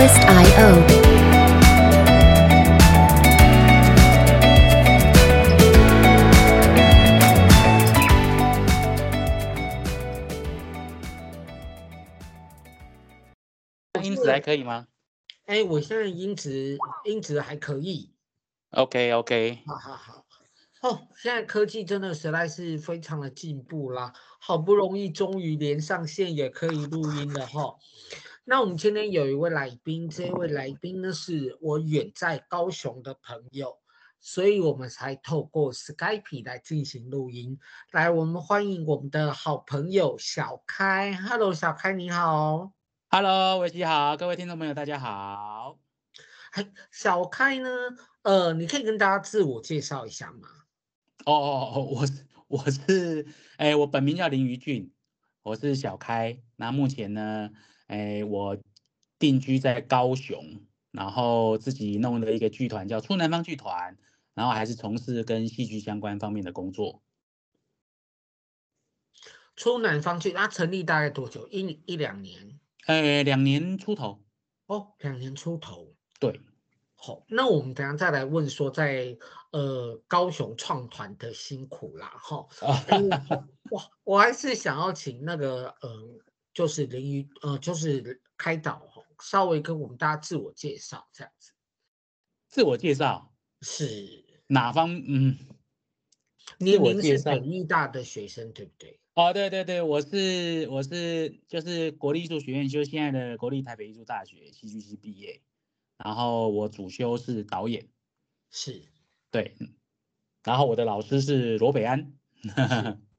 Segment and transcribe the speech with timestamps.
[0.00, 0.66] twist.io。
[14.02, 14.86] 音质还可以吗？
[15.44, 18.14] 哎、欸，我现在音质音质还可以。
[18.70, 20.24] OK OK，好好好。
[20.80, 27.76] 哦，现在科技真的实在是非常的进步啦，好不容易终于连上线也可以录音了哈。
[28.50, 33.78] 那我们今天有一位来宾，这位来宾呢是我远在高雄的朋友，
[34.18, 37.60] 所以我们才透过 Skype 来进行录音。
[37.92, 41.14] 来，我们欢迎我们的好朋友小开。
[41.14, 42.72] Hello，小开你好。
[43.10, 45.78] Hello，维基好，各位听众朋友大家好。
[46.90, 47.70] 小开呢，
[48.22, 50.48] 呃，你可以跟大家自我介绍一下吗？
[51.24, 53.24] 哦哦哦，我是我是，
[53.58, 54.92] 哎，我本名叫林于俊，
[55.44, 56.42] 我是小开。
[56.56, 57.50] 那目前呢，
[57.90, 58.56] 哎，我
[59.18, 63.98] 定居在高雄，然后自己弄了一个剧团叫出南方剧团，
[64.32, 67.02] 然后还是从事跟戏剧相关方面的工作。
[69.56, 71.48] 出南方剧，它成立大概多久？
[71.48, 72.60] 一一两年。
[72.86, 74.22] 呃，两年出头
[74.66, 76.40] 哦，两年出头，对，
[76.94, 79.18] 好，那我们等下再来问说在，在
[79.50, 82.46] 呃高雄创团的辛苦啦，哈，
[83.72, 85.90] 哇，我还是想要请那个呃，
[86.52, 88.88] 就是林于呃，就是开导
[89.22, 91.52] 稍微跟我们大家自我介绍这样子，
[92.48, 93.34] 自我介绍？
[93.60, 94.24] 是。
[94.46, 95.00] 哪方？
[95.06, 95.38] 嗯，
[96.58, 98.98] 你您是北艺大的学生对不对？
[99.14, 105.40] 哦，对对对，我是我是就是国立艺术学院，就是现在的国立台北艺术大学戏剧系毕业，
[105.98, 107.88] 然后我主修是导演，
[108.50, 108.82] 是，
[109.30, 109.56] 对，
[110.42, 112.12] 然后我的老师是罗北安，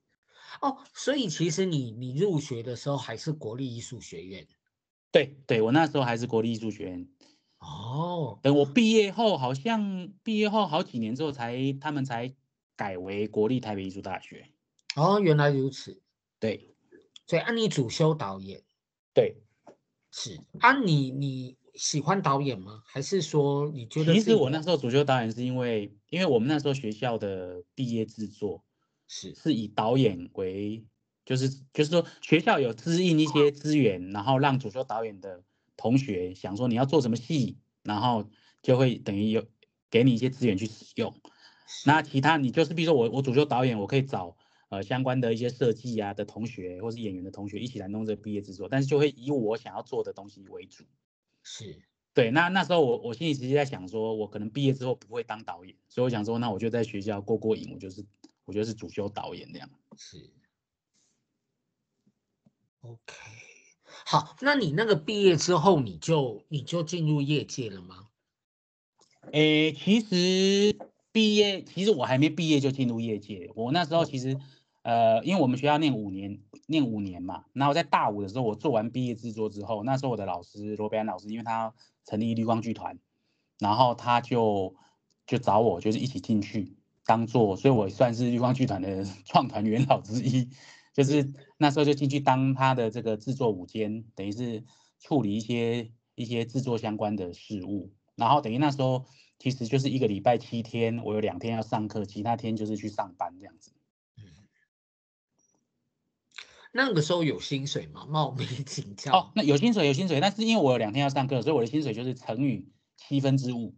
[0.61, 4.47] 哦，所以其实你你入学的时候还是国立艺术学院，
[5.11, 7.07] 对对，我那时候还是国立艺术学院，
[7.59, 12.33] 哦，等我毕业后，好像毕业后好几年之后才他们才
[12.75, 14.47] 改为国立台北艺术大学。
[14.95, 16.01] 哦，原来如此。
[16.39, 16.75] 对，
[17.25, 18.61] 所以按你主修导演，
[19.13, 19.37] 对，
[20.11, 20.39] 是。
[20.59, 22.83] 按你你喜欢导演吗？
[22.85, 24.13] 还是说你觉得？
[24.13, 28.63] 其实我那时候主修导演是因为，因为我们那时候学校的毕业制作
[29.11, 30.85] 是是以导演为，
[31.25, 35.43] 就是就是说学校有支应一些资源，然后让主修导演的
[35.75, 38.29] 同学想说你要做什么戏，然后
[38.61, 39.45] 就会等于有
[39.89, 41.13] 给你一些资源去使用。
[41.85, 44.37] 那其他你就是比如说我我主修导演，我可以找。
[44.71, 50.85] 呃，相关的一些设计啊的同学，或是演员的同学一起来弄这个毕业制作，但是就会以我想要做的东西为主。
[51.43, 51.77] 是，
[52.13, 52.31] 对。
[52.31, 58.01] 那那时候我我心里直接在想说，我可能毕业之后不会当导演，所以我想说，那我就在学校过过瘾，我就是
[58.45, 59.69] 我觉得是主修导演这样。
[59.97, 60.29] 是。
[62.81, 63.15] OK，
[64.05, 68.07] 好，那你那个毕业之后，你就你就进入业界了吗？
[69.31, 70.77] 诶，其实。
[71.13, 73.51] 毕业其实我还没毕业就进入业界。
[73.53, 74.39] 我那时候其实，
[74.83, 77.43] 呃，因为我们学校念五年，念五年嘛。
[77.51, 81.73] 然后在大五的时候，我做完毕业制作之后，那时候我的老师罗北安老师，因为他
[82.05, 82.97] 成立绿光剧团，
[83.59, 84.73] 然后他就
[85.27, 90.49] 就找我，就是一起进去当做，所以我算是绿光剧团的 创团元老之一。
[90.93, 94.63] 就是那时候就进去当他的这个制作舞监，等于是
[94.99, 97.93] 处理一些一些制作相关的事务。
[98.15, 99.05] 然后等于那时候。
[99.41, 103.71] 其实就是一个礼拜七天，我有两天要上课，其他天就是去上班这样子。
[104.15, 104.23] 嗯，
[106.71, 108.05] 那个时候有薪水吗？
[108.05, 109.11] 冒昧请教。
[109.11, 113.73] 哦，那有薪水有薪水，但是因为我有两天要上课，所以我的薪水就是乘以七分之五。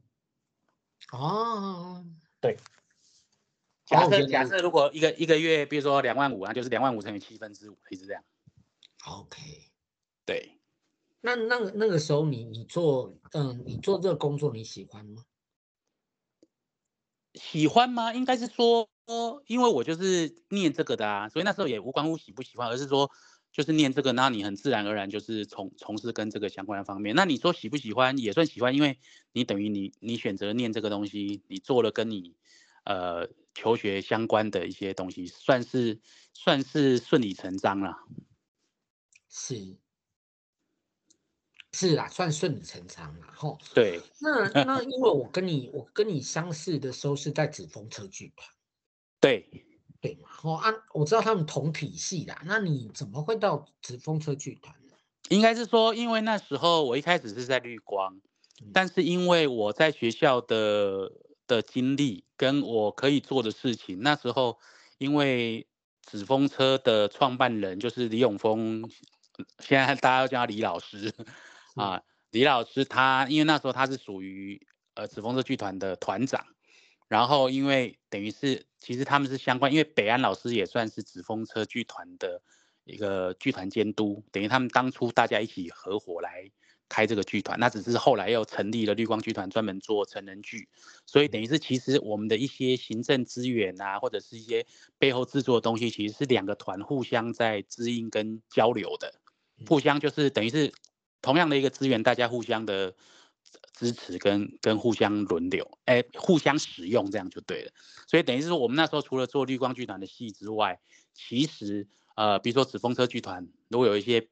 [1.14, 2.06] 哦，
[2.42, 2.58] 对。
[3.86, 8.24] 假设假设如果一个一个月，比如说两万五，啊就是两万五乘以七分之五，可以是这样。
[9.06, 9.42] OK。
[10.26, 10.58] 对。
[11.22, 15.24] 那那个那个时候你你做嗯你做这个工作你喜欢吗？
[17.36, 18.14] 喜欢吗？
[18.14, 18.88] 应该是说，
[19.48, 23.10] 因为我就是念这个的啊，所以那时候也无关乎喜不喜欢，而是说，
[23.52, 27.16] 就是念这个，那你很自然而然就是从从事跟这个相关的方面。
[27.16, 29.00] 那你说喜不喜欢，也算喜欢，因为
[29.32, 32.36] 你等于你你选择念这个东西，你做了跟你
[32.84, 36.00] 呃求学相关的一些东西，算是
[36.34, 37.96] 算是顺理成章了。
[39.30, 39.78] 是。
[41.76, 43.58] 是啦，算顺理成章啦，吼。
[43.74, 48.48] 对，那那因为我跟你我跟你相识的时候是在紫风车剧团，
[49.20, 49.66] 对
[50.00, 54.94] 对嘛，吼啊，我知道他们同体系啦，那你怎么会到紫风车剧团呢？
[55.30, 58.18] 应该是说，因为那时候我一开始是在绿光，
[58.62, 61.12] 嗯、但是因为我在学校的
[61.48, 64.60] 的经历跟我可以做的事情，那时候
[64.98, 65.68] 因为
[66.02, 68.90] 纸风车的创办人就是李永峰，
[69.60, 71.14] 现在大家都叫他李老师。
[71.76, 72.02] 啊，
[72.32, 76.46] 李老师他因为那时候他是属于呃纸风车剧团的团长，
[77.08, 82.42] 然后因为等于是其实他们是相关，因为北安老师也算是纸风车剧团的
[82.84, 86.52] 一个剧团监督，等于他们当初大家一起合伙来。
[86.90, 90.68] 开这个剧团，那只是后来又成立了绿光剧团，专门做成人剧，
[91.08, 94.64] 所以等于是其实我们的一些行政资源啊，或者是一些
[95.00, 99.12] 背后制作的东西，其实是两个团互相在支应跟交流的，
[99.66, 100.72] 互相就是等于是
[101.20, 102.94] 同样的一个资源，大家互相的
[103.72, 107.72] 支持跟跟互相轮流，哎，互相使用这样就对了。
[108.08, 110.80] 所以等于是说，我们那时候除了做绿光剧团的戏之外，
[111.16, 114.28] 其实呃，比如说纸风车剧团如果有一些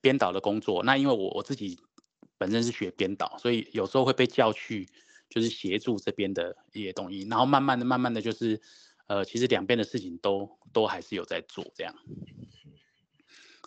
[0.00, 1.78] 编导的工作，那因为我我自己。
[2.38, 4.88] 本身是学编导，所以有时候会被叫去，
[5.28, 7.26] 就是协助这边的一些东西。
[7.28, 8.60] 然后慢慢的、慢慢的就是，
[9.08, 11.92] 呃，其实两边的事情都都还是有在做这样。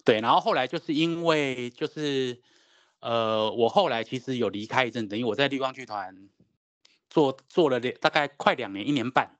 [0.06, 2.41] 对，然后后来就是因为就是，
[3.01, 6.29] 呃，我后来其实有离开一阵，等于我在绿光剧团
[7.09, 9.38] 做做了大概快两年、一年半，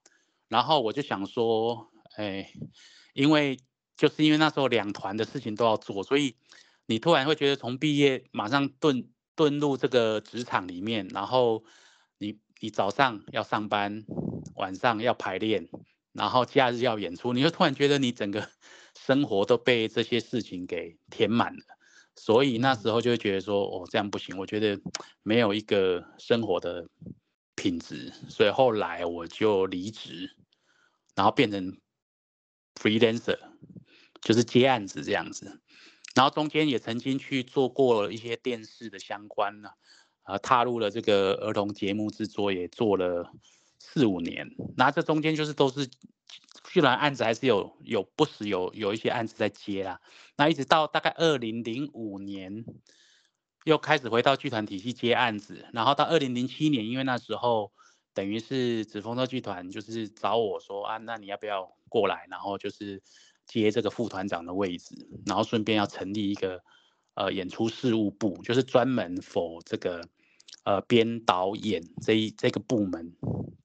[0.50, 2.51] 然后我就想说，哎，
[3.13, 3.57] 因为
[3.95, 6.36] 就是因为那时候两团的事情都要做，所以
[6.86, 9.07] 你突然会觉得从毕业马上顿。
[9.50, 11.64] 遁入这个职场里面，然后
[12.18, 14.06] 你你早上要上班，
[14.56, 15.68] 晚上要排练，
[16.14, 18.48] 然后假日要演出，你就突然觉得你整个
[18.96, 21.64] 生活都被这些事情给填满了，
[22.16, 24.80] 所以那时候就会觉得说，哦，这样不行，我觉得
[25.24, 26.88] 没有一个生活的
[27.56, 30.36] 品质，所以后来我就离职，
[31.16, 31.78] 然后变成
[32.76, 33.40] freelancer，
[34.22, 35.62] 就是接案子这样子。
[36.13, 39.69] 然后中间也曾经去做过一些电视的相关呢，
[40.24, 43.31] 啊，踏入了这个儿童节目制作，也做了
[43.80, 44.54] 四五年。
[44.75, 45.90] 那这中间就是都是，
[46.68, 50.02] 虽然案子还是有有不时有有一些案子在接啦。
[50.36, 52.66] 那一直到大概二零零五年，
[53.64, 55.66] 又开始回到剧团体系接案子。
[55.72, 57.72] 然后到二零零七年，因为那时候
[58.14, 62.28] 等于是紫风车剧团就是找我说啊，那你要不要过来？
[62.30, 63.02] 然后就是。
[63.59, 64.95] 接这个副团长的位置，
[65.25, 66.63] 然后顺便要成立一个
[67.15, 70.07] 呃演出事务部，就是专门 for 这个
[70.63, 73.13] 呃编导演这一这个部门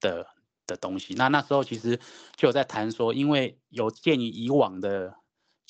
[0.00, 0.26] 的
[0.66, 1.14] 的东西。
[1.14, 1.98] 那那时候其实
[2.36, 5.14] 就有在谈说，因为有鉴于以往的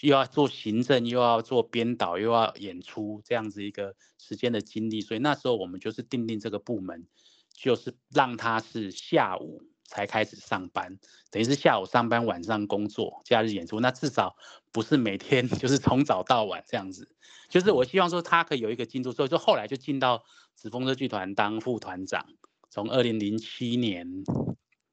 [0.00, 7.06] 又要做行政，又要做编导，又要演出这样子一个时间的精力，所以那时候我们就是订定这个部门，
[7.52, 9.62] 就是让他是下午。
[9.86, 10.98] 才开始上班，
[11.30, 13.80] 等于是下午上班，晚上工作，假日演出。
[13.80, 14.36] 那至少
[14.72, 17.08] 不是每天 就是从早到晚这样子。
[17.48, 20.24] 就是我希望说他可以有一个进度，所以说后来就进到
[20.54, 22.26] 紫风车剧团当副团长，
[22.70, 24.24] 从二零零七年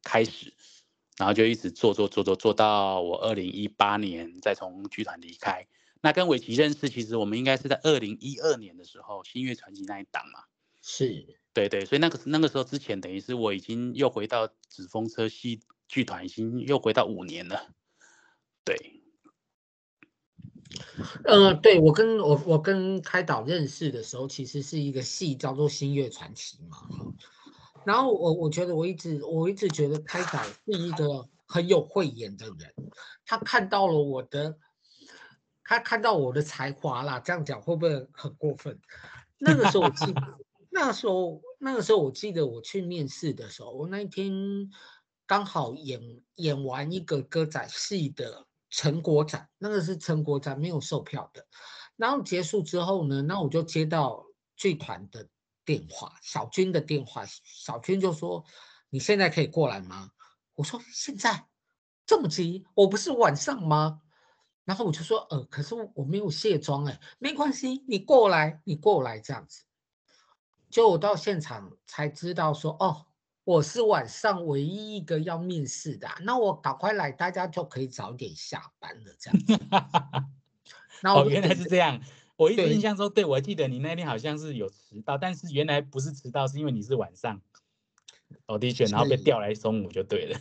[0.04, 0.54] 开始，
[1.18, 5.66] 然后就一直做做做做做到我二零一八年再从剧团离开。
[6.02, 10.44] 那跟伟奇认识，其实我们应该是在二零一二年的时候，新月传奇那一档嘛。
[10.84, 11.40] 是。
[11.54, 17.70] 对对，所以那个那个时候之前，等于是我已经又回到纸风车戏剧团，已经又回到五年了。
[18.66, 19.04] 对，
[21.26, 27.14] 呃，对我跟我我跟开导认识的时候，其实是一个戏叫做《星月传奇》嘛。
[27.86, 32.74] 然后我我觉得我一直我一直觉得开导是一个很有慧眼的人，
[33.28, 34.58] 他看到了我的，
[35.64, 37.20] 他看到我的才华啦。
[37.20, 38.80] 这样讲会不会很过分？
[39.38, 40.40] 那个时候我记得。
[40.76, 44.34] 那时候，那个时候我记得我去面试的时候，我那一天
[45.28, 46.02] 刚好演
[46.38, 51.46] 演完一个歌仔戏的成果展，那个是成果展，没有售票的。
[51.96, 54.26] 然后结束之后呢，那我就接到
[54.56, 55.30] 剧团的
[55.64, 58.44] 电话，小军的电话，小军就说
[58.90, 60.10] ：“你现在可以过来吗？”
[60.56, 61.48] 我说：“现在
[62.04, 62.66] 这么急？
[62.74, 64.02] 我不是晚上吗？”
[64.66, 69.62] 然后我就说：“呃，可是我没有卸妆，哎，没关系，你过来，你过来这样子。”
[70.74, 73.06] 就我到现场才知道说，哦，
[73.44, 79.66] 我是晚上唯一一个要面试的，那我赶快来，大家就可以早点下班了，这样子。
[81.04, 82.02] 那哦，原来是这样。
[82.38, 87.40] 我一直印象中，对，我记得你那天好像是有迟到，但是原来不是迟到，是因为你是晚上
[88.48, 90.40] audition，然后被调来中午就对了。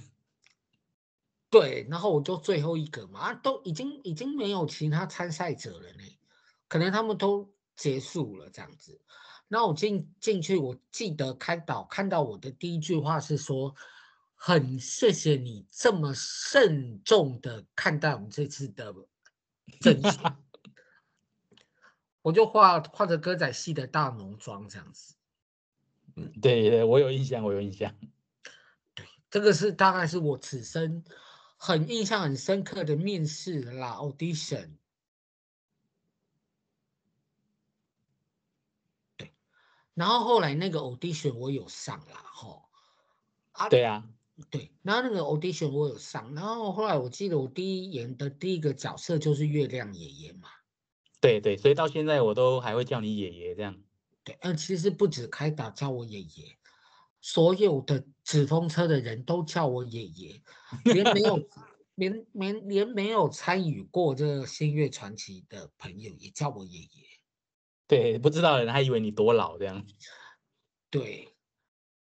[1.50, 6.18] 对，然后我就最后一个嘛，啊，都已经已经没有其他参赛者了呢，
[6.68, 8.98] 可能他们都结束了这样子。
[9.52, 13.74] 那我进进去，我记得开导看到我的第一句话是说，
[14.34, 18.94] 很谢谢你这么慎重的看待我们这次的
[19.78, 20.36] 甄选。
[22.22, 25.16] 我就画画着歌仔戏的大浓妆这样子。
[26.16, 27.94] 嗯，对对，我有印象，我有印象。
[28.96, 31.04] 对，这个是大概是我此生
[31.58, 34.70] 很印象很深刻的面试啦，audition。
[39.94, 42.62] 然后后来那个 audition 我有上了哈，
[43.52, 44.08] 啊，对啊，
[44.50, 50.48] 对，然后那个 audition 我有上，然后后来我记得我第一演的第一个角色就是月亮爷爷嘛，
[51.20, 53.82] 对对，所以到现在我都还会叫你爷爷这样，
[54.24, 56.56] 对，嗯，其实不止开打叫我爷爷，
[57.20, 60.40] 所有的纸风车的人都叫我爷爷，
[60.84, 61.48] 连没有
[61.96, 66.88] 连连连没有参与过这个星月传奇的朋友也叫我爷爷。
[67.86, 69.84] 对，不知道的人还以为你多老这样。
[70.90, 71.28] 对，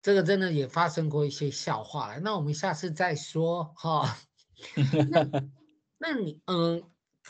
[0.02, 2.20] 这个真的也发生过一些笑话了。
[2.20, 4.18] 那我们下次再说哈。
[5.12, 5.50] 那，
[5.98, 6.84] 那你嗯，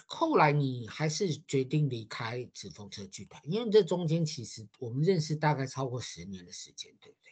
[0.06, 7.32] 后来你还是决定离开纸风车剧团，因为这中间其实我们认识大概超过十年的时间，对不对？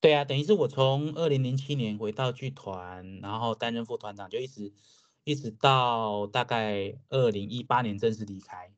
[0.00, 4.72] 对啊，等于是我从二零零七年回到剧团，然后担任副团长，就一直
[5.24, 8.72] 一直到大概二零一八年正式离开。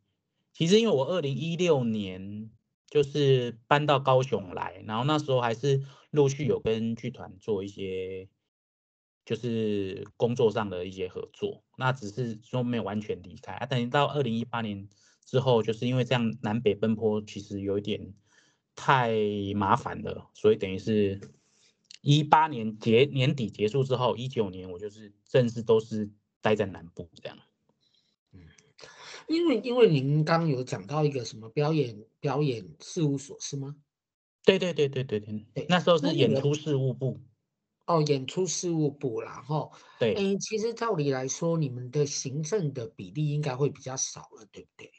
[0.52, 2.50] 其实因为我二零一六年
[2.88, 8.28] 就是搬到高雄来，然后那时候还是陆续有跟剧团做一些，
[9.25, 13.66] 就是工作上的一些合作，那只是说没有完全离开啊。
[13.66, 14.88] 等于到二零一八年
[15.25, 18.12] 之后，就是因为这样南北奔波，其实有一点
[18.76, 19.14] 太
[19.54, 21.18] 麻烦了，所以等于是
[22.02, 26.11] 一八年结年底结束之后，一九年我就是正式都是
[26.42, 27.38] 待在南部这样。
[29.29, 33.76] 因为因为您刚有讲到一个什么表演表演事务所是吗？
[34.45, 37.21] 对对对对对对，对那时候是演出事务部。
[37.87, 39.73] 哦，演出事务部啦，后。
[39.99, 40.14] 对。
[40.14, 44.91] 哎，其实照理来说，你们的行政的比例应该会比较少了，对不对？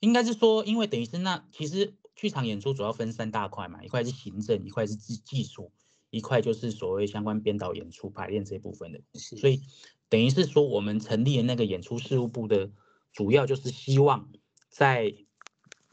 [0.00, 5.72] 应该是说，因为等于是那其实剧场演出主要分三大块嘛，一块是行政，一块是技技术，
[6.10, 9.00] 一块就是所谓相关编导、演出、排练这一部分的。
[9.14, 9.36] 是。
[9.36, 9.62] 所以
[10.08, 12.70] 等于是说，我们成立了那个演出事务部的。
[13.12, 14.30] 主要就是希望
[14.68, 15.14] 在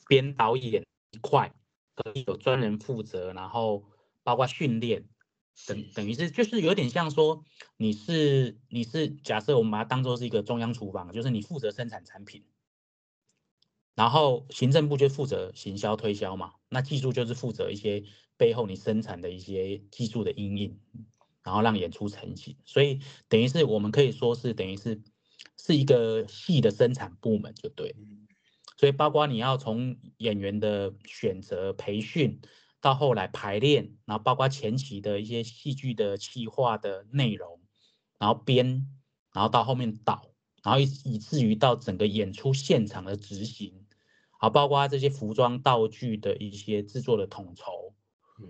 [0.07, 1.53] 编导演一块
[1.95, 3.85] 可以有专人负责，然后
[4.21, 5.07] 包括训练
[5.65, 7.43] 等，等于是就是有点像说
[7.77, 12.43] 你是你是假设我们把它当做是一个中央厨房，就是你负责生产产品，
[13.95, 18.03] 然后行政部就负责行销推销嘛，那技术就是负责一些
[18.37, 20.79] 背后你生产的一些技术的因应，
[21.41, 25.01] 然后让演出成型，所以等于是我们可以说是等于是。
[25.57, 27.95] 是一个戏的生产部门就对，
[28.77, 32.39] 所以包括你要从演员的选择、培训，
[32.81, 37.59] 到后来排练，然后包括前期的一些戏剧的企划的内容，
[38.19, 38.87] 然后编，
[39.33, 40.27] 然后到后面导，
[40.63, 43.85] 然后以以至于到整个演出现场的执行，
[44.39, 47.95] 好，包括这些服装道具的一些制作的统筹，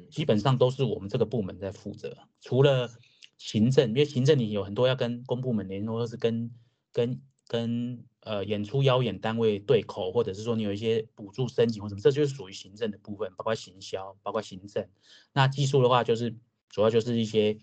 [0.09, 2.17] 基本上都是我们这个部门在负责。
[2.41, 2.89] 除了
[3.37, 6.51] 行政，因为行政你有很多要跟公部门联络，或是跟
[6.95, 14.87] 跟跟呃演出邀演单位对口，或者是说你有一些补助申请或什么，这就是属于行政的部分，包括行销，包括行政。
[15.33, 16.37] 那技术的话，就是
[16.69, 17.59] 主要就是一些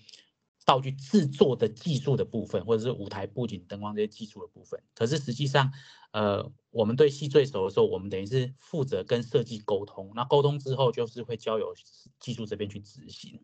[0.66, 4.82] 道具制作的技术的部分，或者是舞台布景、灯光这些技术的部分。
[4.94, 5.72] 可是实际上，
[6.12, 11.74] 呃，我们对戏最熟的时候，我们等于是负责跟设计沟通，那沟通之后就是会交由
[12.20, 13.42] 技术这边去执行。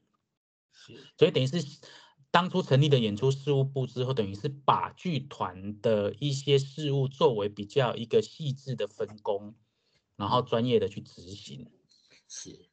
[1.17, 1.65] 所以等于是。
[2.31, 9.55] 当初成立的演出事务部之后，等于是把剧团的一些事务作为比较一个细致的分工，
[10.17, 11.71] 然后专业的去执行，
[12.29, 12.69] 是。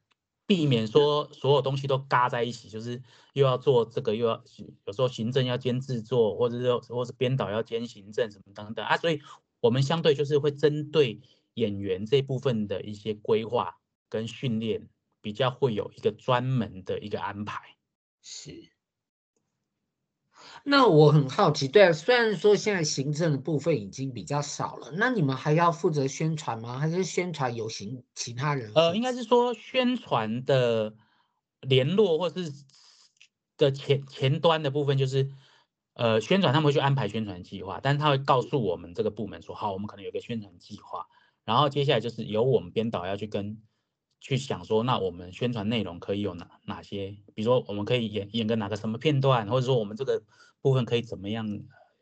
[0.48, 4.44] 避免说所有东西都嘎在一起，就是又要做这个，又要
[4.84, 9.20] 有时候行政要兼制作，或者是或是编导要兼行政什么等等啊，所以
[9.60, 11.20] 我们相对就是会针对
[11.54, 14.88] 演员这部分的一些规划跟训练，
[15.20, 17.76] 比较会有一个专门的一个安排，
[18.22, 18.75] 是。
[20.68, 26.80] 那我很好奇，对啊，虽然说现在行政的部分已经比较少了，那你们还要负责宣传吗？
[26.80, 28.72] 还是宣传有行其他人？
[28.74, 30.96] 呃，应该是说宣传的
[31.60, 32.52] 联络或是
[33.56, 35.30] 的前前端的部分，就是
[35.94, 41.06] 呃宣传他们会去安排宣传计划，但是他会告诉我们这个部门说，好，我们可能有个宣传计划，
[41.44, 43.62] 然后接下来就是由我们编导要去跟。
[44.18, 47.16] 去想说，那我们宣传内容可以有哪哪些？
[47.34, 50.22] 比如说，我们可以演演个哪个什么片段，或者说我们这个
[50.62, 51.46] 部分可以怎么样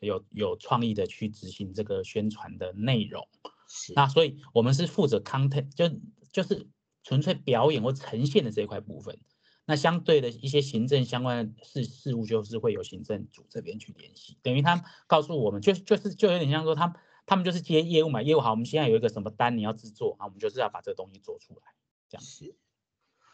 [0.00, 3.26] 有有创意的去执行这个宣传的内容。
[3.68, 3.92] 是。
[3.94, 5.88] 那所以我们是负责 content，就
[6.32, 6.68] 就是
[7.02, 9.18] 纯粹表演或呈现的这一块部分。
[9.66, 14.37] 那相对的一些行政相关的事事务，就是会有行政组这边去联系。
[14.42, 16.94] 等于他告诉我们，就就是就有点像说，他
[17.25, 22.20] 他们就是接业务嘛，业务好，我们现在有一个什么单你要制作啊，我们就是要把这个东西做出来。
[22.20, 22.54] 是，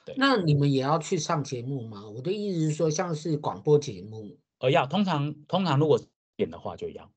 [0.06, 0.14] 对。
[0.16, 2.08] 那你们也要去上节目吗？
[2.08, 6.00] 我的意思是说，像是广播节目，呃，要通常通常如果
[6.36, 7.12] 演的话就要，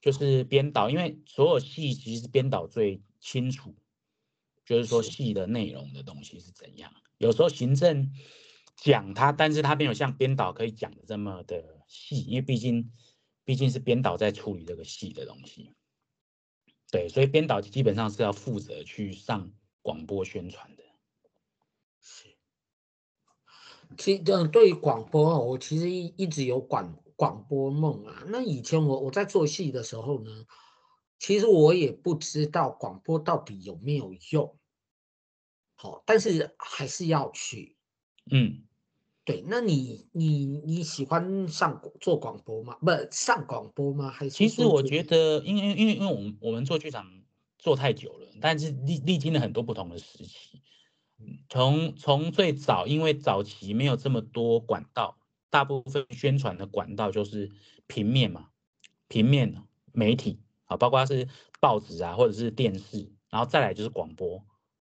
[0.00, 3.74] 就是编导，因为所有戏其实编导最清楚
[4.64, 6.92] 就是说戏的内容的东西是怎样。
[7.18, 8.12] 有时候行政
[8.76, 12.90] 讲他，但是他没有像编导可以讲的这么的细，因为毕竟
[13.44, 15.74] 毕竟是编导在处理这个戏的东西。
[16.90, 19.52] 对，所以编导基本上是要负责去上
[19.82, 20.82] 广播宣传的。
[22.00, 22.29] 是，
[23.98, 28.24] 其实嗯，对于广播，我其实一一直有广广播梦啊。
[28.28, 30.30] 那以前我我在做戏的时候呢，
[31.18, 34.56] 其实我也不知道广播到底有没有用。
[35.74, 37.76] 好，但是还是要去。
[38.30, 38.62] 嗯。
[39.22, 42.76] 对，那你你你喜欢上做广播吗？
[42.80, 44.10] 不上广播吗？
[44.10, 47.06] 还是其实我觉得，因为因为因为我们我们做剧场
[47.58, 50.60] 做太久了，但是历历经了很多不同的时期。
[51.48, 55.18] 从从最早，因为早期没有这么多管道，
[55.50, 57.50] 大部分宣传的管道就是
[57.86, 58.48] 平面嘛，
[59.08, 59.62] 平面
[59.92, 61.28] 媒体啊，包括是
[61.60, 64.44] 报纸啊，或者是电视，然后再来就是广播，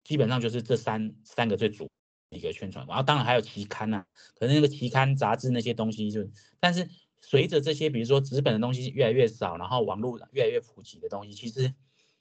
[0.04, 1.88] 基本上就是这三三个最主。
[2.32, 4.06] 一个宣传，然后当然还有期刊呐、啊，
[4.38, 6.88] 可能那个期刊杂志那些东西就，但是
[7.20, 11.74] 随着这些比如说纸本的东西越来越少，然后网络越来越普及的东西，其实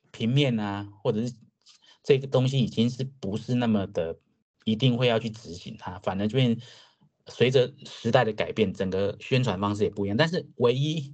[0.09, 1.35] 平面啊，或者是
[2.03, 4.17] 这个东西已经是不是那么的
[4.65, 6.59] 一定会要去执行它，反正就变
[7.27, 11.13] 随着时代的改变，整个宣传方式也不一样，但是唯一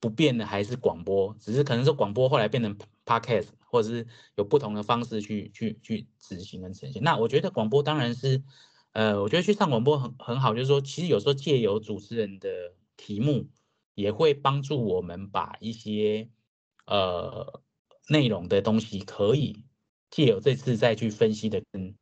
[0.00, 3.48] 不变的还是广播，只是可能说广播后来变成 podcast。
[3.72, 7.00] 或者是有不同的方式去去去执行跟呈现。
[7.04, 8.42] 那我觉得广播当然是，
[8.90, 12.48] 呃，我觉得去上广播很很好，就是说，其实有时候借由主持人的
[12.96, 13.46] 题目，
[13.94, 16.28] 也会帮助我们把一些
[16.84, 17.62] 呃
[18.08, 19.62] 内容的东西，可以
[20.10, 21.94] 借由这次再去分析的更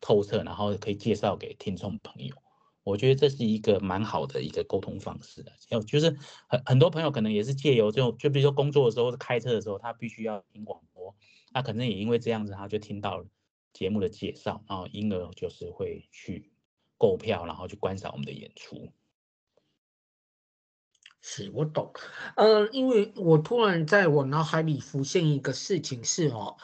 [0.00, 2.34] 透彻，然后可以介绍给听众朋友。
[2.82, 5.52] 我觉得这是一个蛮好的一个沟通方式的。
[5.68, 6.16] 有就是
[6.48, 11.14] 很很多朋友可能也是借由就就比如说工作的时候、开车的时候，他必须要听广播。
[11.52, 13.26] 那可能也因为这样子，他就听到了
[13.72, 16.50] 节目的介绍，然后因而就是会去
[16.96, 18.90] 购票，然后去观赏我们的演出。
[21.20, 21.92] 是我懂，
[22.36, 26.56] 呃，因为我突然在我脑海里浮现一个事情是哦，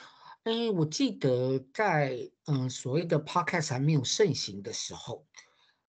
[0.47, 5.27] 哎，我记得在嗯、呃、所谓的 Podcast 还没有盛行的时候，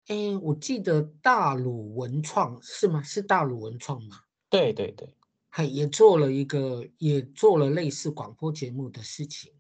[0.08, 3.04] 哎，我记得大鲁文创是吗？
[3.04, 4.22] 是大鲁文创吗？
[4.50, 5.14] 对对对。
[5.50, 9.54] 还也做了一个，也做了类似广播节目的事情。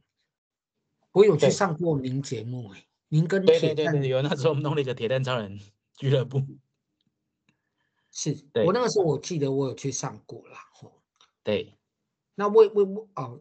[1.12, 5.60] 我有去上过您节目哎，您跟铁蛋对对对，有那时候我们弄了一个铁蛋超人
[5.96, 6.42] 俱乐部。
[8.12, 10.58] 是我那个时候我记得我有去上过啦。
[11.44, 11.78] 对，
[12.34, 13.40] 那为为为哦，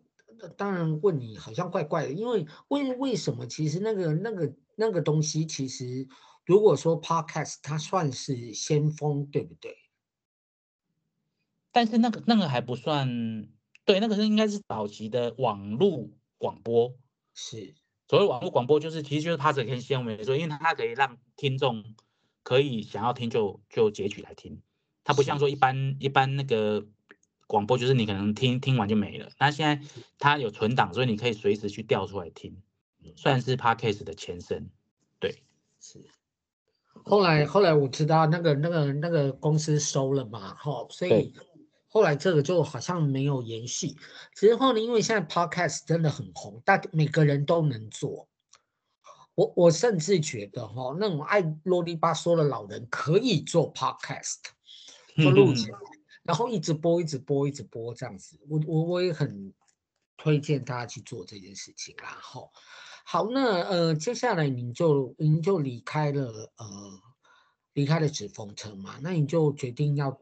[0.57, 3.47] 当然问你好像怪怪的，因为为为什么？
[3.47, 6.07] 其实那个那个那个东西，其实
[6.45, 9.77] 如果说 Podcast 它算是先锋，对不对？
[11.73, 13.49] 但是那个那个还不算，
[13.85, 16.95] 对，那个是应该是早期的网络广播，
[17.35, 17.75] 是
[18.09, 21.85] 所谓网络广播，就是其实就是它这个先锋，没错，因为它可以让听众
[22.43, 24.63] 可以想要听就就截取来听，
[25.05, 26.87] 它不像说一般一般那个
[27.47, 29.29] 广播，就是你可能听听完就没了。
[29.39, 29.87] 那现在
[30.19, 32.63] 它有存档，所以你可以随时去调出来听，
[33.17, 34.71] 算是 Podcast 的前身，
[35.19, 35.43] 对，
[35.81, 36.05] 是。
[37.05, 41.35] 后来后来我知道那个那个那个公司收了嘛，哈，所以。
[41.89, 43.97] 后来这个就好像没有延续，
[44.35, 48.29] 之后呢，因为现在 podcast 真的很红，大每个人都能做。
[49.35, 54.41] 我我甚至觉得哈，那种爱啰里吧嗦的老人可以做 podcast，
[55.17, 55.79] 就录起来，
[56.27, 58.39] 然后一直播，一直播，一直播这样子。
[58.49, 59.53] 我我我也很
[60.17, 61.95] 推荐大家去做这件事情。
[61.99, 62.51] 然后，
[63.05, 66.67] 好，那呃，接下来您就您就离开了呃，
[67.75, 70.21] 离开了纸风车嘛，那你就决定要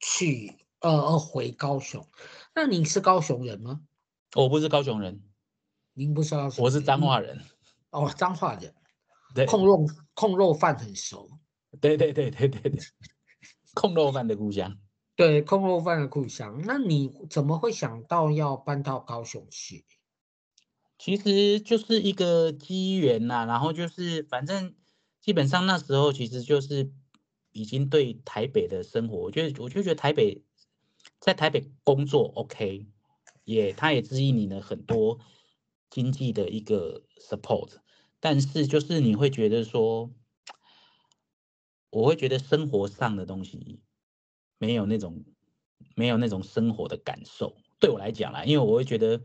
[0.00, 0.52] 去。
[0.80, 2.06] 呃呃，回高雄，
[2.54, 3.80] 那您是高雄人吗？
[4.34, 5.22] 我不是高雄人，
[5.94, 7.40] 您不是高雄人，我是彰化人。
[7.90, 8.74] 哦，彰化人，
[9.34, 11.30] 对，控肉控肉饭很熟。
[11.80, 12.80] 对对对对对对，
[13.74, 14.76] 控肉饭的故乡。
[15.16, 16.62] 对，空肉饭的故乡。
[16.64, 19.84] 那你怎么会想到要搬到高雄去？
[20.98, 24.74] 其实就是一个机缘呐，然后就是反正
[25.20, 26.92] 基本上那时候其实就是
[27.50, 30.42] 已经对台北的生活，我觉得我就觉得台北。
[31.20, 32.86] 在台北工作，OK，
[33.44, 35.18] 也他也指引你的很多
[35.88, 37.76] 经济的一个 support，
[38.20, 40.10] 但是就是你会觉得说，
[41.90, 43.80] 我会觉得生活上的东西
[44.58, 45.24] 没有那种
[45.94, 49.20] 没有那种生活的感受，对我来讲啦，因为我会觉得，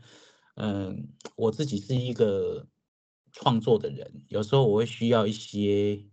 [0.55, 2.67] 嗯，我自己是一个
[3.31, 6.03] 创作的人，有时候我会需要一些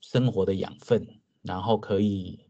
[0.00, 2.46] 生活的养分，然后可以。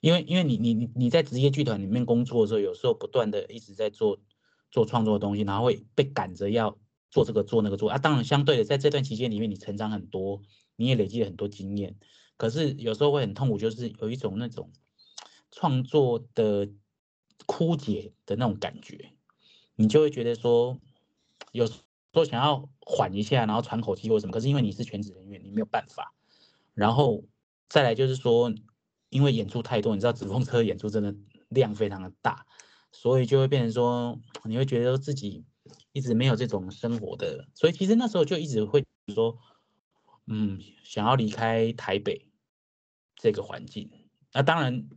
[0.00, 4.20] 因为，因为你，你，你，你在职业剧团里面工作的时候，有时候不断的一直在做
[4.70, 6.78] 做创作的东西，然后会被赶着要
[7.10, 7.96] 做这个做那个做啊。
[7.96, 10.42] 当然，相对的，在这段期间里面，你成长很多，
[10.76, 11.96] 你也累积了很多经验。
[12.36, 14.70] 可是有时候会很痛苦，就是有一种那种
[15.54, 16.68] 创作的
[17.46, 19.12] 枯竭的那种感觉，
[19.76, 20.80] 你就会觉得说，
[21.52, 21.74] 有时
[22.12, 24.32] 候想要缓一下，然后喘口气或什么。
[24.32, 26.12] 可是因为你是全职人员，你没有办法。
[26.74, 27.22] 然后
[27.68, 28.52] 再来就是说，
[29.10, 31.14] 因为演出太多，你知道纸风车演出真的
[31.50, 32.46] 量非常的大，
[32.90, 35.44] 所以就会变成说，你会觉得自己
[35.92, 39.38] 一直没有这种生活的，所以其实那时候就一直会说，
[40.26, 42.26] 嗯，想要离开台北
[43.14, 43.88] 这个环境。
[44.32, 44.88] 那当然，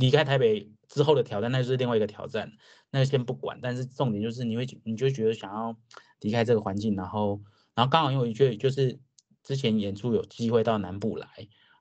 [0.00, 2.50] 离开台北之后的挑战，那就是另外一个挑战，
[2.90, 3.60] 那就先不管。
[3.62, 5.76] 但是重点就是，你会你就觉得想要
[6.20, 7.40] 离开这个环境，然后，
[7.76, 8.98] 然后刚好因为我觉得就是。
[9.42, 11.26] 之前演出有机会到南部来，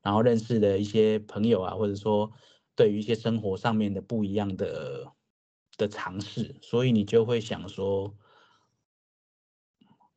[0.02, 2.32] 然后认识的一些朋友啊，或者说
[2.74, 5.12] 对于一些生活上面的不一样的
[5.76, 8.16] 的尝试，所以你就会想说，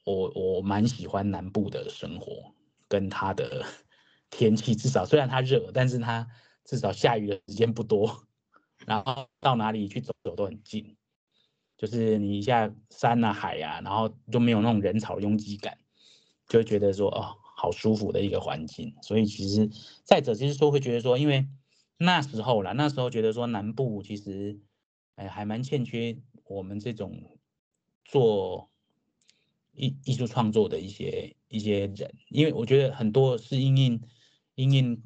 [0.05, 2.55] 我我蛮喜欢南部的生活，
[2.87, 3.67] 跟它的
[4.31, 6.27] 天气，至少虽然它热，但是它
[6.65, 8.27] 至少下雨的时间不多，
[8.87, 10.97] 然后到哪里去走走都很近，
[11.77, 15.79] 就是你一下山啊海啊，然后就没有那种人潮拥挤感。
[16.49, 19.71] 就会觉得说哦，好舒服的一个环境，所以其实
[20.05, 21.49] 再者就是说会觉得说，因为
[21.97, 24.61] 那时候啦，那时候觉得说南部其实
[25.15, 27.39] 哎还蛮欠缺我们这种
[28.05, 28.71] 做
[29.73, 34.03] 艺艺术创作的一些一些人，因为我觉得很多是因应
[34.55, 35.03] 因应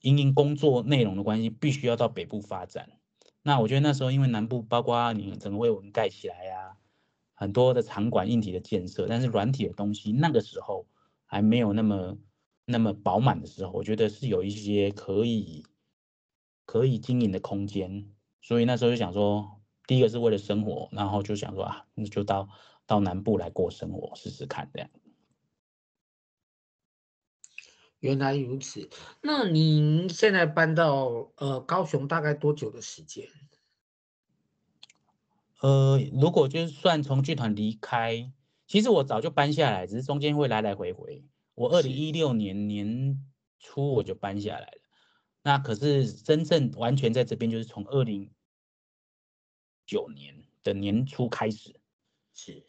[0.00, 2.88] 因因工作内容的关系，必须要到北部发展。
[3.42, 6.76] 那我觉得那时候因为南部包括你整个为我们盖起来呀、啊。
[7.32, 10.86] 很多的场馆硬体的建设，但是软体的东西那个时候
[11.24, 12.18] 还没有那么
[12.66, 15.64] 那么饱满的时候，我觉得是有一些可以
[16.66, 18.10] 可以经营的空间，
[18.42, 22.46] 所以那时候就想说，第一个是为了生活，然后就想说啊，那就到
[22.84, 24.90] 到南部来过生活试试看这样。
[28.00, 28.88] 原来如此，
[29.22, 33.28] 那您现在搬到呃高雄大概多久的时间？
[35.60, 38.32] 呃，如果就是算从剧团离开，
[38.66, 41.22] 其实我早就搬下来，只是中间会来来回回。
[41.54, 43.22] 我二零一六年年
[43.58, 44.80] 初我就搬下来了，
[45.42, 48.30] 那可是真正完全在这边就是从二零
[49.84, 51.78] 九年的年初开始，
[52.32, 52.64] 是，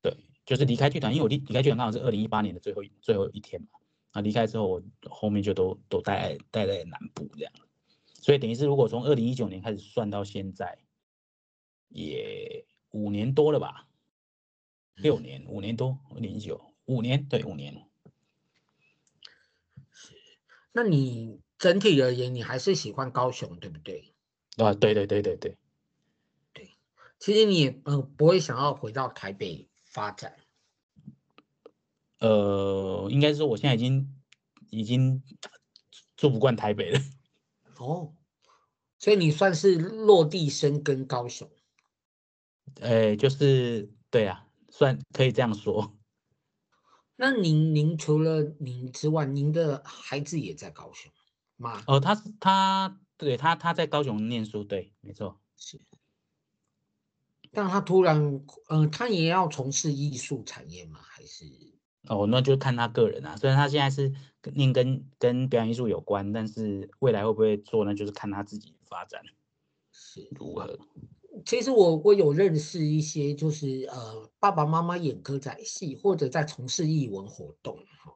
[0.00, 0.16] 对，
[0.46, 3.75] 就是离开剧团，因为我离离开剧团刚好是二零一八年的最后最后一天嘛，
[4.16, 7.52] 啊，离开之后我后面就都都待待在南部这样，
[8.14, 10.78] 所以等于是如果从二零一九年开始算到现在。
[11.88, 13.86] 也五年多了吧，
[14.96, 17.86] 六年，五年多，零九，五年，对，五年。
[20.72, 24.12] 那你整体而言，你还是喜欢高雄，对不对？
[24.56, 25.56] 啊，对对对对对，
[26.52, 26.70] 对。
[27.20, 30.36] 其实你也嗯、呃、不会想要回到台北发展。
[32.18, 34.22] 呃，应该是说我现在已经
[34.70, 35.22] 已经
[36.16, 37.00] 住不惯台北了。
[37.78, 38.14] 哦，
[38.98, 41.50] 所以你算是落地生根高雄。
[42.80, 45.96] 呃，就是对啊，算可以这样说。
[47.16, 51.10] 那您您除了您之外，您的孩子也在高雄
[51.56, 51.82] 吗？
[51.86, 55.40] 哦，他他对他他在高雄念书，对，没错。
[55.56, 55.80] 是。
[57.52, 58.18] 但他突然，
[58.68, 61.00] 嗯、呃，他也要从事艺术产业吗？
[61.02, 61.44] 还是？
[62.08, 63.36] 哦，那就看他个人啊。
[63.36, 64.12] 虽然他现在是
[64.54, 67.94] 念跟跟表演艺术有关，但是未来会不会做呢？
[67.94, 69.20] 就是看他自己发展
[69.92, 70.78] 是如何。
[71.44, 78.12] 其实我我有认识一些，就是呃爸爸妈妈演歌仔戏或者在从事艺文活动哈。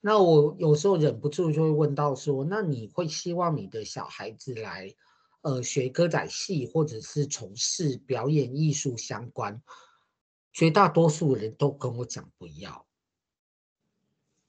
[0.00, 4.94] 那我有时候忍不住就会问到说，那你会希望你的小孩子来
[5.42, 9.60] 呃学歌仔戏或者是从事表演艺术相关？
[10.50, 12.86] 绝大多数人都跟我讲不要，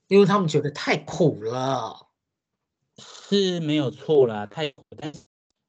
[0.10, 2.10] 因为他们觉得太苦了。
[2.98, 5.22] 是没有错啦，太苦，但是。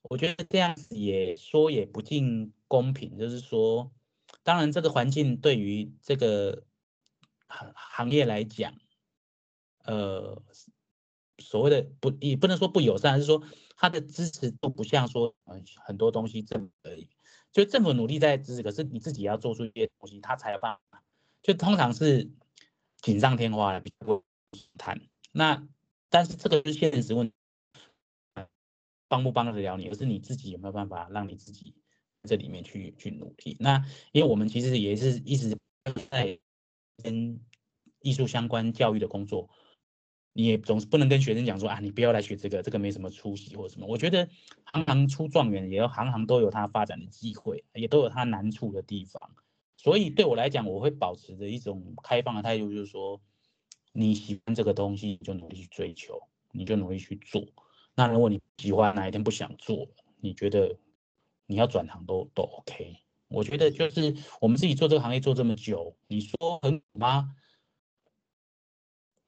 [0.04, 3.92] 我觉得这样子也说也不尽公平，就是说，
[4.42, 6.64] 当然这个环境对于这个
[7.46, 8.74] 行行业来讲，
[9.84, 10.42] 呃，
[11.38, 13.40] 所谓的不也不能说不友善，是说
[13.76, 15.32] 他的支持都不像说
[15.84, 17.08] 很多东西政府而已，
[17.52, 21.02] 就政府努力在支持，可是你自己要做出一些东西，他才有办法。
[21.42, 22.28] 就通常是
[23.00, 24.24] 锦上添花了，比不
[24.78, 25.00] 谈。
[25.32, 25.66] 那
[26.08, 27.34] 但是这个是现实问题。
[29.08, 31.74] 帮不帮得了你，而是你自己有没有办法让你自己
[32.22, 33.56] 这里面去去努力。
[33.58, 35.58] 那因为我们其实也是一直
[36.08, 36.38] 在
[37.02, 37.40] 跟
[38.02, 39.50] 艺术相关教育的工作，
[40.32, 43.86] 你也总是不能跟学生讲说啊，你不要来学这个，这个没什么出息或者什么。
[43.88, 44.28] 我觉得
[44.72, 49.34] 行行出状元，也要行行都有它发展的机会，也都有它难处的地方。
[49.76, 53.20] 所以对我来讲，我会保持着一种开放的态度，就是说
[53.92, 56.20] 你喜欢这个东西，你就努力去追求，
[56.52, 57.44] 你就努力去做。
[57.94, 59.88] 那如果你喜欢哪一天不想做，
[60.20, 60.78] 你觉得
[61.46, 62.96] 你要转行都都 OK。
[63.28, 67.34] 我觉得就是我们自己做这个行业做这么久，你说很苦吗？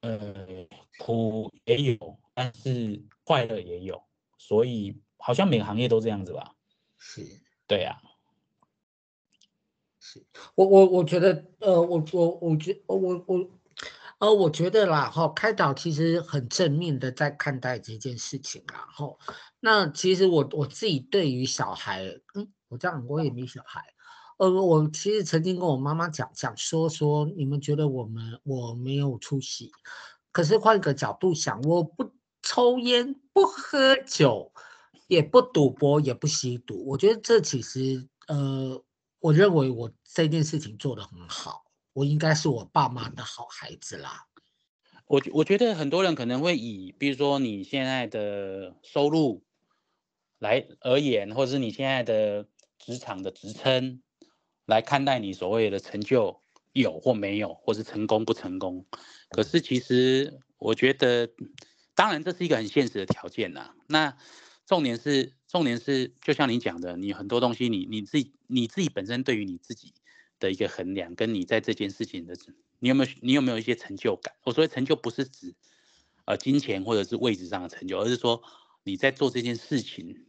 [0.00, 0.66] 呃，
[0.98, 4.02] 苦也有，但是快乐也有，
[4.36, 6.56] 所以好像每个行业都这样子吧？
[6.98, 7.24] 是，
[7.66, 8.10] 对呀、啊。
[10.00, 13.50] 是我我我觉得，呃，我我我觉我我，
[14.22, 19.16] 呃，我觉得啦，哈，开导其实很正面的在看待这件事情啦，哈。
[19.58, 22.04] 那其实我我自己对于小孩，
[22.34, 23.82] 嗯，我这样我也没小孩。
[24.38, 29.72] 呃，我其实曾经跟我妈妈讲讲说说，你们觉得我们我没有出息，
[30.30, 32.08] 可是换个角度想，我不
[32.42, 34.52] 抽烟，不喝酒，
[35.08, 38.80] 也不赌博，也不吸毒，我觉得这其实呃，
[39.18, 44.26] 我认为我这件事情做得很好，我应该是我爸妈的好孩子啦。
[45.06, 49.44] 我我觉得很多人可能会以，比如说你现在的收入
[50.38, 54.02] 来而言，或者是你现在的职场的职称。
[54.64, 56.40] 来看待你所谓的成就
[56.72, 58.86] 有或没有，或是成功不成功。
[59.30, 61.28] 可是其实我觉得，
[61.96, 63.74] 当然这是一个很现实的条件呐。
[63.88, 64.16] 那
[64.64, 69.92] 重点是，重点是，就像你讲的，你很多东西你，你你自己你自己本身对于你自己
[70.42, 72.36] 的一个衡量，跟你在这件事情的，
[72.80, 74.34] 你有没有你有没有一些成就感？
[74.44, 75.54] 我所谓成就不是指
[76.26, 78.42] 呃金钱或者是位置上的成就，而是说
[78.82, 80.26] 你在做这件事情。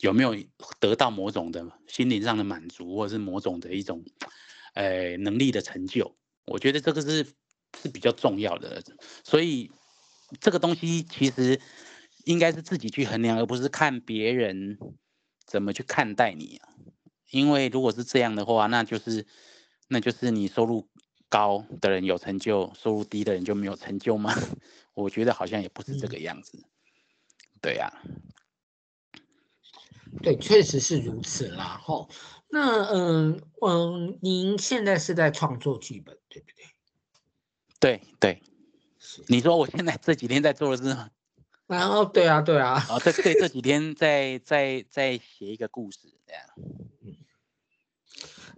[0.00, 0.36] 有没有
[0.80, 4.04] 得到某种的心灵上的满足，或者是某种的一种，
[4.74, 6.14] 呃，能力的成就？
[6.44, 7.24] 我觉得这个是
[7.80, 8.82] 是比较重要的。
[9.22, 9.70] 所以
[10.40, 11.58] 这个东西其实
[12.24, 14.78] 应该是自己去衡量，而不是看别人
[15.46, 16.73] 怎么去看待你啊。
[17.34, 19.26] 因为如果是这样的话，那就是
[19.88, 20.88] 那就是你收入
[21.28, 24.32] 高的人有成就，收入低的人就没有成就吗？
[24.94, 26.64] 我觉得好像也不是这个样子。
[27.60, 27.92] 对呀。
[30.22, 31.80] 对，确实是如此啦。
[31.82, 32.08] 吼，
[32.48, 36.64] 那嗯嗯，您现在是在创作剧本，对不对？
[37.80, 38.42] 对对，
[39.26, 41.10] 你说我现在这几天在做的是吗？
[41.66, 46.42] 然后对啊对啊，哦，这对这几天在在在写一个故事这样。
[47.02, 47.16] 嗯，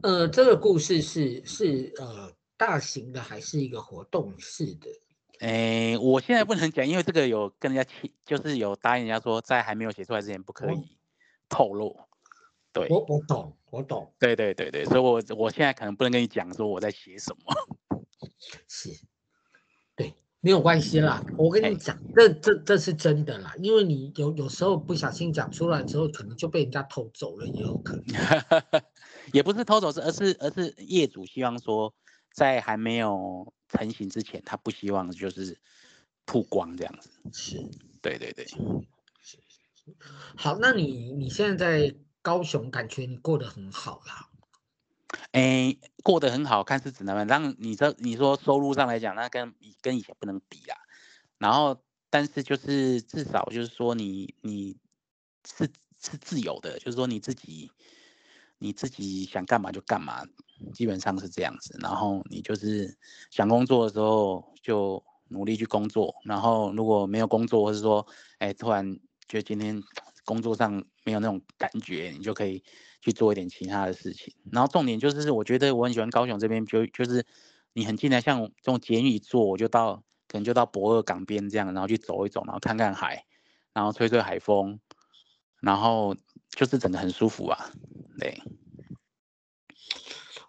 [0.02, 4.88] 呃，这个故事是是呃大型的还是一个活动式的？
[5.40, 10.76] 哎，我现在不能讲，因为这个有跟人家签，就是有答应人家说在还没有写出来之前不可以。
[10.76, 10.88] 嗯
[11.48, 11.96] 透露，
[12.72, 18.00] 对，我我懂，我懂，对对对对，所以我我现在可能不能跟你讲说我在写什么，
[18.66, 18.90] 是，
[19.94, 28.04] 对，没有关系啦，我跟你讲，这这这是真的啦，因为你有有时候不小心讲出来之后，可能就被人家偷走了，也有可能，
[29.32, 31.94] 也不是偷走，是而是而是业主希望说，
[32.32, 35.58] 在还没有成型之前，他不希望就是
[36.24, 37.58] 曝光这样子，是，
[38.02, 38.46] 对对对。
[40.36, 44.28] 好，那你你现在在高雄，感觉你过得很好啦？
[45.32, 47.26] 哎，过得很好，看是指哪边？
[47.26, 50.76] 当你这你说收入上来讲，那跟跟以前不能比啦。
[51.38, 54.76] 然后，但是就是至少就是说你你
[55.46, 57.70] 是是自由的，就是说你自己
[58.58, 60.22] 你自己想干嘛就干嘛，
[60.72, 61.78] 基本上是这样子。
[61.80, 62.96] 然后你就是
[63.30, 68.06] 想工作的时候就努力去工作，然后如果没有工作，或是说
[68.38, 68.98] 哎突然。
[69.28, 69.82] 觉得今天
[70.24, 72.62] 工作上没有那种感觉，你就可以
[73.00, 74.32] 去做一点其他的事情。
[74.52, 77.26] 然后重点就是，我觉得我很喜欢高雄这边，就就是
[77.72, 79.96] 你很近的，像这种捷运一坐，我就到
[80.28, 83.26] 可能就到驳二港边这样，然后去走一走，然后看看海，
[83.72, 84.78] 然后吹吹海风，
[85.60, 86.14] 然后
[86.50, 87.72] 就是整个很舒服啊。
[88.18, 88.42] 对，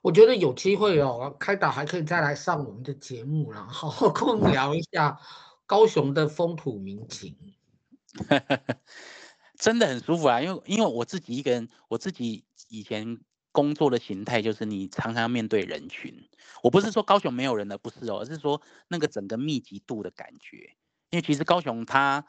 [0.01, 5.19] 我觉得有机会哦，开导还可以再来上我们的节目，然后好好跟我们聊一下
[5.65, 7.35] 高雄的风土民情。
[9.59, 13.19] 真的很舒服啊，因为因为我自己一个人，我自己以前
[13.51, 16.29] 工作的形态就是你常常要面对人群。
[16.63, 20.75] 我不是说高雄没有人的，不是哦，而是说那个整个密集度的感觉。
[21.09, 22.25] 因为其实高雄它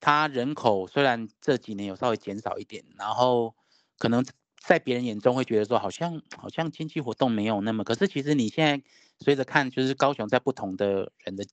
[0.00, 3.54] 它人口虽然这几年有稍微减少一点，然后
[3.98, 4.24] 可能
[4.60, 8.84] 在别人眼中会觉得说好像好像经济活动没有那么，可是其实你现在
[9.18, 11.44] 随着看，就是高雄在不同的人的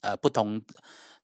[0.00, 0.62] 呃不同。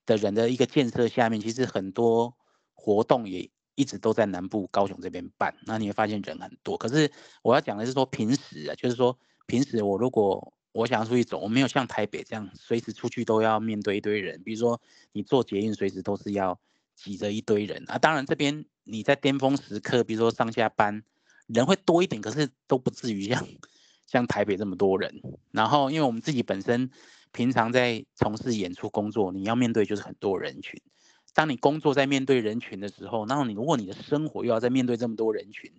[0.06, 2.34] 的人的一个建设下面，其实很多
[2.74, 5.54] 活动也一直都在南部高雄这边办。
[5.66, 6.76] 那你会发现人很多。
[6.76, 7.08] 可是
[7.42, 9.16] 我要讲的是说，平时啊，就是说
[9.46, 14.42] 平时我如果我想要出去走，我没有像台北这样随时出去都要面对一堆人。
[14.42, 14.80] 比如说
[15.12, 16.58] 你坐捷运，随时都是要
[16.96, 17.96] 挤着一堆人啊。
[17.98, 21.04] 当然这边你在巅峰时刻，比如说上下班
[21.52, 23.46] 人会多一点，可是都不至于像
[24.06, 25.20] 像台北这么多人。
[25.50, 26.90] 然后，因为我们自己本身
[27.32, 30.80] 平常在从事演出工作，你要面对就是很多人群。
[31.32, 35.72] 当你工作在面对人群的时候，然后你如果你的生活又要在面对这么多人群，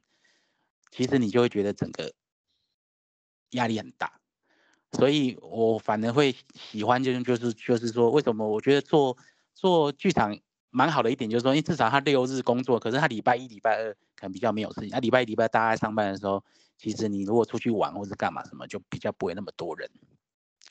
[0.91, 2.13] 其实你就会觉得整个
[3.51, 4.19] 压力很大。
[4.93, 9.17] 所以我反而会喜欢，就是就是就是说，为什么我觉得做
[9.53, 10.37] 做剧场
[10.71, 14.89] 蛮好的一点，就是说，因为至少他六日工作，可是他礼拜一、礼拜二可能比较没有事情。
[14.89, 16.43] 那礼拜一、礼拜二大家在上班的时候，
[16.77, 19.89] 其实你如果出去玩或者干嘛什么，就比较不会那么多人。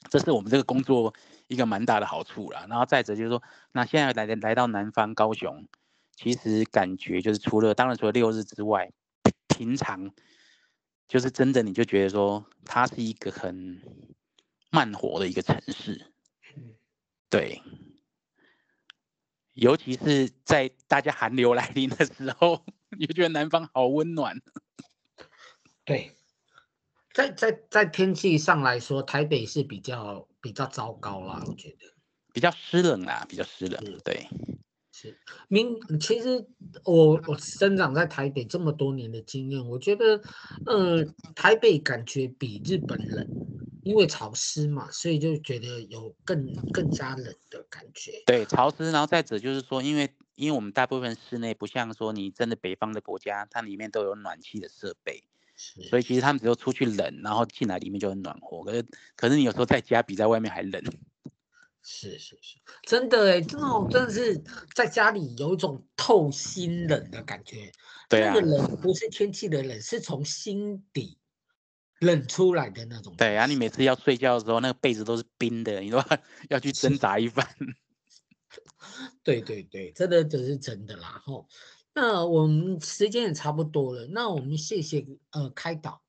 [0.09, 1.15] 这是我们这个工作
[1.47, 2.67] 一个蛮大的好处啦。
[2.69, 5.67] 然后再者就是说，那现在来来到南方高雄，
[6.17, 8.91] 其实感觉就是除了当然除了六日之外，
[9.49, 10.11] 平常。
[11.09, 13.83] 就是真的，你就觉得说它是一个很
[14.71, 16.07] 慢活的一个城市，
[17.29, 17.61] 对，
[19.55, 22.65] 尤其是在大家寒流来临的时候，
[22.99, 24.41] 你就觉得南方好温暖。
[25.85, 26.13] 对，
[27.13, 31.87] 在在在天气上来说，台北是比较比较糟糕啦，我觉得
[32.33, 34.27] 比较湿冷啦，比较湿冷，对。
[34.93, 36.47] 是明其实
[36.85, 40.21] 我我生长在台北这么多年的经验，我觉得，
[40.67, 41.03] 呃，
[41.35, 43.27] 台北感觉比日本冷，
[43.83, 48.23] 因为潮湿嘛，所以就觉得有更更加冷的感觉。
[48.27, 55.25] 对，潮湿，然后再者就是说，因为因为我们大部分室内不像说你真的北方的国家，它里面都有暖气的设备，
[55.89, 58.63] 所以其实他们只有出去冷，然后进来里面就很暖和。
[58.65, 60.83] 可是可是你有时候在家比在外面还冷。
[61.83, 64.37] 是是是，真的哎，这种真的是
[64.75, 67.73] 在家里有一种透心冷的感觉。
[68.07, 71.17] 对啊，那个冷不是天气的冷，是从心底
[72.01, 73.15] 冷出来的那种。
[73.17, 76.03] 对啊，你每次要睡觉的时候，那个被子都是冰的，你都
[76.49, 77.47] 要 去挣扎一番。
[79.23, 81.23] 对 对对，真的这是真的啦。
[81.25, 81.47] 吼，
[81.95, 86.03] 那我们时间也差不多了，那我们谢谢呃开导，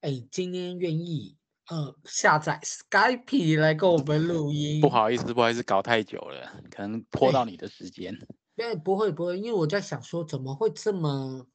[0.00, 1.36] 哎，今天愿意。
[1.70, 4.82] 呃，下载 Skype 来跟我们录音。
[4.82, 8.14] 不好意思，不好意思，搞太久了，可能拖到你的时间。
[8.54, 11.46] 对，不会不会，因为我在想说，怎么会这么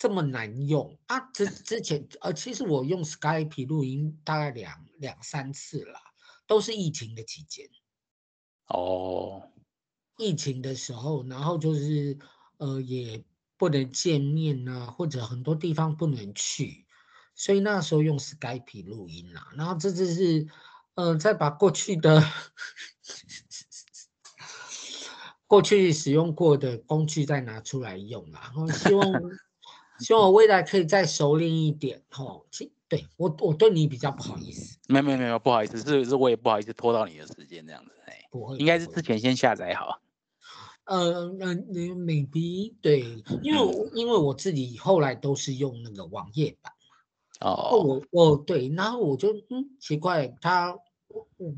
[0.00, 1.20] 这么难用啊？
[1.30, 6.00] 之之前呃，其实我用 Skype 录音大概两两三次了，
[6.46, 7.68] 都是疫情的期间。
[8.68, 9.52] 哦，
[10.16, 12.18] 疫情的时候，然后就是
[12.56, 13.22] 呃，也
[13.58, 16.86] 不能见面啊，或者很多地方不能去。
[17.34, 20.48] 所以那时候用 Skype 录音啦，然后这次是，
[20.94, 22.24] 呃，再把过去的
[25.46, 29.06] 过去使用过的工具再拿出来用啦，然后希望
[30.00, 32.44] 希望我未来可以再熟练一点哦。
[32.50, 40.00] 其对我我对你比较不好意思，没有没有没有不好意思，是是我也不好意思拖到你的时间这样子，哎，不会，应该是之前先下载好。
[40.84, 46.72] 呃呃，你 maybe 对，因为因为我自己后来都是用那个网页版。
[47.40, 50.76] 哦，我我对，然后我就嗯奇怪，他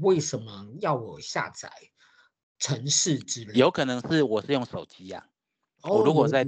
[0.01, 1.73] 为什么要我下载
[2.59, 3.59] 城市之类？
[3.59, 5.32] 有可能是我是用手机呀、啊，
[5.83, 6.47] 哦、我如果在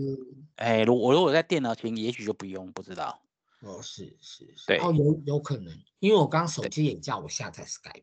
[0.56, 3.20] 哎，如我如果在电脑前，也许就不用，不知道。
[3.60, 8.02] 哦，是是是，对，哦有有可能，因为我刚刚手机也叫我下载 Skype。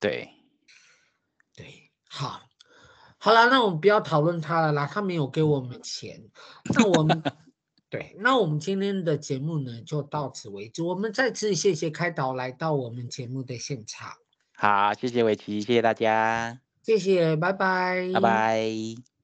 [0.00, 0.30] 对
[1.54, 2.40] 对，好，
[3.18, 6.28] 好了，那我们不要讨论他了啦，他没有给我们钱，
[6.74, 7.22] 那我们。
[7.88, 10.82] 对，那我们今天的节目呢，就到此为止。
[10.82, 14.12] 我们再次谢谢开导来到我们节目的现场。
[14.54, 19.15] 好，谢谢伟奇，谢谢大家，谢谢，拜拜，拜拜。